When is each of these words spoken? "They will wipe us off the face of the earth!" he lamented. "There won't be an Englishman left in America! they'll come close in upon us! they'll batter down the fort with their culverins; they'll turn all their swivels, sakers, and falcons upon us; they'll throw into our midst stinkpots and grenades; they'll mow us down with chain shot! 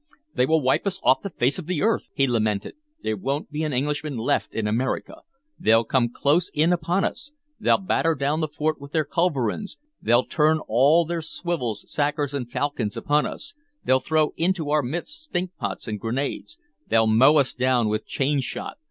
"They 0.33 0.47
will 0.47 0.61
wipe 0.63 0.87
us 0.87 0.99
off 1.03 1.21
the 1.21 1.29
face 1.29 1.59
of 1.59 1.67
the 1.67 1.83
earth!" 1.83 2.09
he 2.15 2.25
lamented. 2.27 2.73
"There 3.03 3.15
won't 3.15 3.51
be 3.51 3.61
an 3.61 3.71
Englishman 3.71 4.17
left 4.17 4.55
in 4.55 4.65
America! 4.65 5.17
they'll 5.59 5.83
come 5.83 6.09
close 6.09 6.49
in 6.55 6.73
upon 6.73 7.03
us! 7.03 7.33
they'll 7.59 7.77
batter 7.77 8.15
down 8.15 8.41
the 8.41 8.47
fort 8.47 8.81
with 8.81 8.93
their 8.93 9.05
culverins; 9.05 9.77
they'll 10.01 10.25
turn 10.25 10.59
all 10.67 11.05
their 11.05 11.21
swivels, 11.21 11.85
sakers, 11.87 12.33
and 12.33 12.51
falcons 12.51 12.97
upon 12.97 13.27
us; 13.27 13.53
they'll 13.83 13.99
throw 13.99 14.33
into 14.37 14.71
our 14.71 14.81
midst 14.81 15.21
stinkpots 15.31 15.87
and 15.87 15.99
grenades; 15.99 16.57
they'll 16.89 17.05
mow 17.05 17.37
us 17.37 17.53
down 17.53 17.87
with 17.87 18.07
chain 18.07 18.39
shot! 18.39 18.79